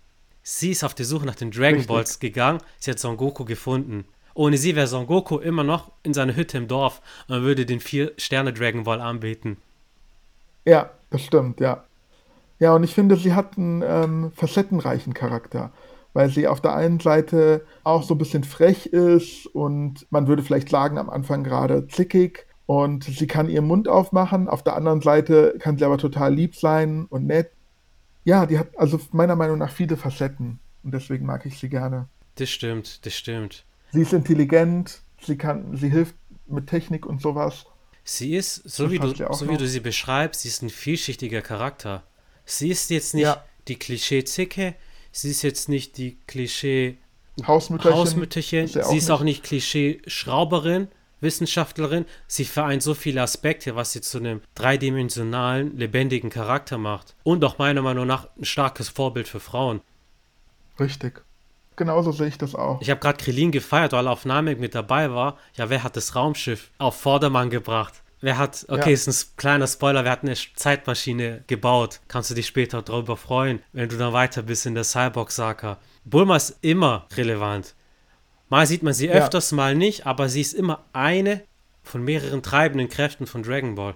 [0.42, 1.88] Sie ist auf die Suche nach den Dragon Richtig.
[1.88, 2.59] Balls gegangen.
[2.78, 4.05] Sie hat Son Goku gefunden.
[4.35, 7.81] Ohne sie wäre Son Goku immer noch in seiner Hütte im Dorf und würde den
[7.81, 9.59] vier Sterne Dragon Ball anbeten.
[10.64, 11.85] Ja, das stimmt, ja.
[12.62, 15.72] Ja, und ich finde, sie hat einen ähm, facettenreichen Charakter,
[16.12, 20.44] weil sie auf der einen Seite auch so ein bisschen frech ist und man würde
[20.44, 24.48] vielleicht sagen, am Anfang gerade zickig und sie kann ihren Mund aufmachen.
[24.48, 27.51] Auf der anderen Seite kann sie aber total lieb sein und nett.
[28.22, 32.07] Ja, die hat also meiner Meinung nach viele Facetten und deswegen mag ich sie gerne.
[32.37, 33.64] Das stimmt, das stimmt.
[33.90, 36.14] Sie ist intelligent, sie kann, sie hilft
[36.46, 37.66] mit Technik und sowas.
[38.05, 41.42] Sie ist, so, Das wie, du, so wie du sie beschreibst, sie ist ein vielschichtiger
[41.42, 42.05] Charakter.
[42.59, 43.45] Sie ist jetzt nicht Ja.
[43.69, 44.75] die Klischee-Zicke,
[45.11, 46.99] sie ist jetzt nicht die Klischee
[47.47, 47.99] Hausmütterchen.
[47.99, 50.88] Hausmütterchen, ist sie ist auch auch nicht Klischee-Schrauberin,
[51.21, 52.05] Wissenschaftlerin.
[52.27, 57.15] Sie vereint so viele Aspekte, was sie zu einem dreidimensionalen, lebendigen Charakter macht.
[57.23, 59.81] Und auch meiner Meinung nach ein starkes Vorbild für Frauen.
[60.79, 61.25] Richtig.
[61.77, 62.83] Genauso sehe ich das auch.
[62.83, 65.38] Ich habe gerade Krillin gefeiert, weil er auf Namek mit dabei war.
[65.55, 68.03] Ja, wer hat das Raumschiff auf Vordermann gebracht?
[68.25, 68.95] Wer hat, okay, Ja.
[68.95, 72.01] ist ein kleiner Spoiler, wer hat eine Zeitmaschine gebaut?
[72.07, 75.79] Kannst du dich später darüber freuen, wenn du dann weiter bist in der Cyborg-Saga.
[76.05, 77.75] Bulma ist immer relevant.
[78.49, 79.15] Mal sieht man sie Ja.
[79.15, 81.43] öfters, mal nicht, aber sie ist immer eine
[81.83, 83.95] von mehreren treibenden Kräften von Dragon Ball.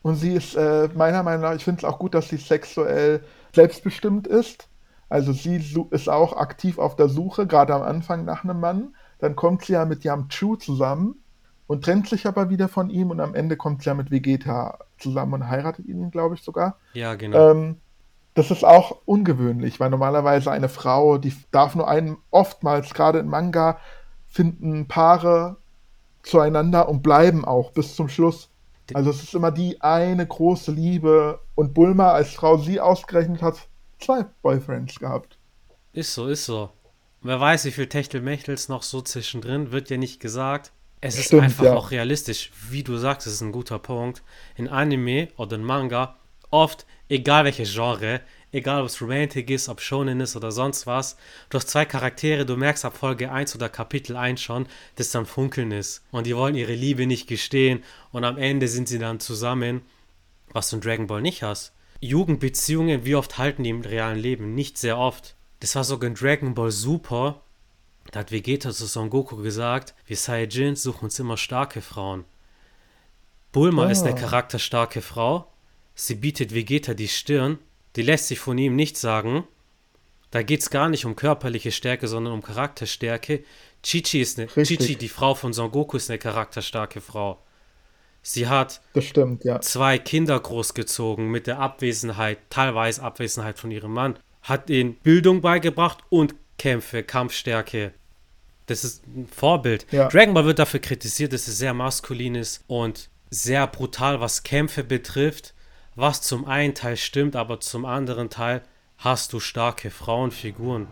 [0.00, 3.22] Und sie ist äh, meiner Meinung nach, ich finde es auch gut, dass sie sexuell
[3.54, 4.66] selbstbestimmt ist.
[5.10, 5.56] Also sie
[5.90, 8.96] ist auch aktiv auf der Suche, gerade am Anfang nach einem Mann.
[9.18, 11.21] Dann kommt sie ja mit Yamchu zusammen
[11.66, 14.78] und trennt sich aber wieder von ihm und am Ende kommt sie ja mit Vegeta
[14.98, 16.76] zusammen und heiratet ihn, glaube ich sogar.
[16.92, 17.50] Ja, genau.
[17.50, 17.76] Ähm,
[18.34, 23.26] das ist auch ungewöhnlich, weil normalerweise eine Frau, die darf nur einen, oftmals, gerade in
[23.26, 23.78] Manga,
[24.28, 25.56] finden Paare
[26.22, 28.48] zueinander und bleiben auch bis zum Schluss.
[28.94, 33.56] Also es ist immer die eine große Liebe und Bulma als Frau, sie ausgerechnet hat
[34.00, 35.38] zwei Boyfriends gehabt.
[35.92, 36.70] Ist so, ist so.
[37.20, 40.72] Wer weiß, wie viel Techtelmechtels noch so zwischendrin, wird ja nicht gesagt.
[41.04, 41.74] Es ist Stimmt, einfach ja.
[41.74, 42.52] auch realistisch.
[42.70, 44.22] Wie du sagst, das ist ein guter Punkt.
[44.54, 46.16] In Anime oder in Manga,
[46.50, 48.20] oft, egal welches Genre,
[48.52, 51.16] egal ob es Romantic ist, ob Shonen ist oder sonst was,
[51.50, 55.26] du hast zwei Charaktere, du merkst ab Folge 1 oder Kapitel 1 schon, dass dann
[55.26, 56.04] Funkeln ist.
[56.12, 59.82] Und die wollen ihre Liebe nicht gestehen und am Ende sind sie dann zusammen,
[60.52, 61.72] was du in Dragon Ball nicht hast.
[62.00, 64.54] Jugendbeziehungen, wie oft halten die im realen Leben?
[64.54, 65.34] Nicht sehr oft.
[65.58, 67.41] Das war sogar in Dragon Ball Super.
[68.12, 72.24] Da hat Vegeta zu Son Goku gesagt, wir Saiyajins suchen uns immer starke Frauen.
[73.52, 74.18] Bulma ist eine Ah.
[74.20, 75.46] charakterstarke Frau.
[75.94, 77.58] Sie bietet Vegeta die Stirn.
[77.96, 79.44] Die lässt sich von ihm nichts sagen.
[80.30, 83.44] Da geht es gar nicht um körperliche Stärke, sondern um Charakterstärke.
[83.82, 84.78] Chichi ist eine, Richtig.
[84.78, 87.38] Chichi, die Frau von Son Goku, ist eine charakterstarke Frau.
[88.22, 89.60] Sie hat Das stimmt, ja.
[89.60, 95.98] zwei Kinder großgezogen mit der Abwesenheit, teilweise Abwesenheit von ihrem Mann, hat ihnen Bildung beigebracht
[96.08, 97.92] und Kämpfe, Kampfstärke.
[98.72, 99.86] Das ist ein Vorbild.
[99.90, 100.08] Ja.
[100.08, 104.82] Dragon Ball wird dafür kritisiert, dass es sehr maskulin ist und sehr brutal, was Kämpfe
[104.84, 105.54] betrifft.
[105.94, 108.62] Was zum einen Teil stimmt, aber zum anderen Teil
[108.98, 110.86] hast du starke Frauenfiguren.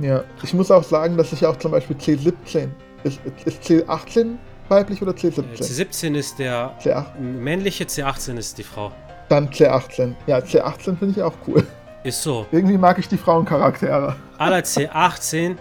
[0.00, 0.22] Ja.
[0.44, 2.68] Ich muss auch sagen, dass ich auch zum Beispiel C17,
[3.02, 4.36] ist, ist C18
[4.68, 5.60] weiblich oder Äh, C17?
[5.60, 8.92] C17 ist der C8, männliche, C18 ist die Frau.
[9.28, 10.14] dann C18.
[10.28, 11.66] Ja, C18 finde ich auch cool.
[12.04, 12.46] Ist so.
[12.52, 14.14] Irgendwie mag ich die Frauencharaktere.
[14.38, 15.56] Aller C18,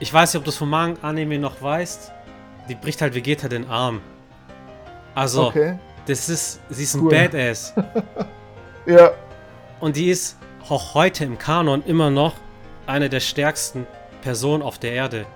[0.00, 2.12] ich weiß nicht, ob du es vom Manga-Anime noch weißt,
[2.68, 4.00] die bricht halt Vegeta den Arm.
[5.14, 5.78] Also, Okay.
[6.06, 7.10] das ist, sie ist ein Cool.
[7.10, 7.74] Badass.
[8.86, 9.10] Ja,
[9.78, 10.36] Und die ist
[10.68, 12.34] auch heute im Kanon immer noch
[12.86, 13.86] eine der stärksten
[14.22, 15.26] Personen auf der Erde.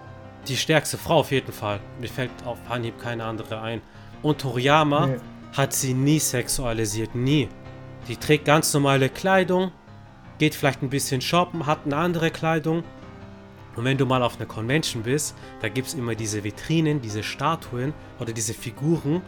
[0.49, 1.79] Die stärkste Frau auf jeden Fall.
[2.01, 3.83] Mir fällt auf Anhieb keine andere ein.
[4.23, 5.17] Und Toriyama Nee.
[5.57, 7.49] hat sie nie sexualisiert, nie.
[8.09, 9.73] Die trägt ganz normale Kleidung,
[10.39, 12.83] geht vielleicht ein bisschen shoppen, hat eine andere Kleidung.
[13.77, 17.23] Und wenn du mal auf einer Convention bist, da gibt es immer diese Vitrinen, diese
[17.23, 19.21] Statuen oder diese Figuren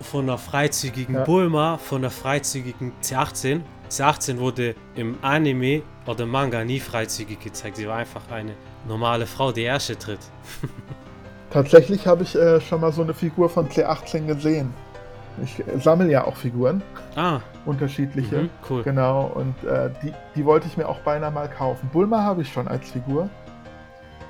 [0.00, 1.24] von einer freizügigen Ja.
[1.24, 3.60] Bulma, von einer freizügigen C18.
[3.90, 7.76] C18 wurde im Anime oder Manga nie freizügig gezeigt.
[7.76, 8.52] Sie war einfach eine
[8.88, 10.20] normale Frau, die Ärsche tritt.
[11.50, 14.72] tatsächlich habe ich äh, schon mal so eine Figur von C18 gesehen.
[15.42, 16.82] Ich äh, sammle ja auch Figuren,
[17.16, 18.42] Ah, unterschiedliche.
[18.42, 18.82] mhm, cool.
[18.82, 21.88] Genau, und äh, die, die wollte ich mir auch beinahe mal kaufen.
[21.92, 23.28] Bulma habe ich schon als Figur.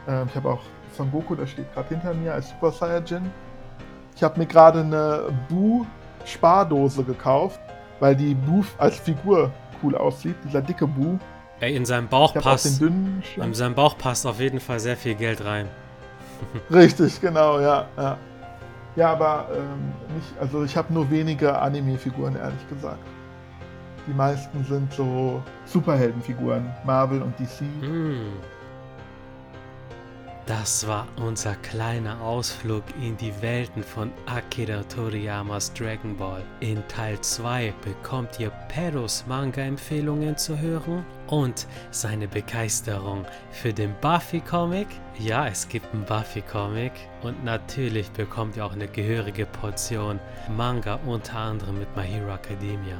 [0.08, 0.60] Ähm, ich habe auch
[0.96, 3.30] Son Goku, der steht gerade hinter mir als Super Saiyajin.
[4.16, 7.60] Ich habe mir gerade eine Bu-Spardose gekauft,
[8.00, 9.50] weil die Bu als Figur
[9.82, 10.36] cool aussieht.
[10.44, 11.18] Dieser dicke Bu.
[11.60, 13.22] Ey, in seinem Bauch auch den passt, dünnen.
[13.36, 15.68] in seinem Bauch passt auf jeden Fall sehr viel Geld rein.
[16.70, 17.86] Richtig, genau, ja.
[17.96, 18.16] ja.
[18.96, 22.98] Ja, aber ähm, nicht, also ich habe nur wenige Anime-Figuren, ehrlich gesagt.
[24.06, 27.60] Die meisten sind so Superheldenfiguren, Marvel und DC.
[27.80, 28.32] Hm.
[30.50, 36.42] Das war unser kleiner Ausflug in die Welten von Akira Toriyamas Dragon Ball.
[36.58, 44.88] In Teil 2 bekommt ihr Peros Manga-Empfehlungen zu hören und seine Begeisterung für den Buffy-Comic.
[45.20, 51.38] Ja, es gibt einen Buffy-Comic und natürlich bekommt ihr auch eine gehörige Portion Manga, unter
[51.38, 52.96] anderem mit My Hero Academia.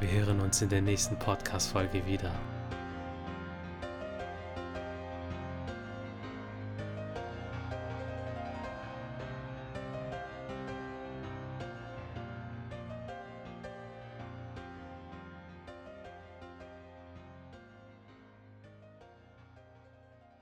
[0.00, 2.32] Wir hören uns in der nächsten Podcast-Folge wieder.